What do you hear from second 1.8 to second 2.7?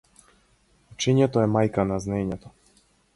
на знаењето.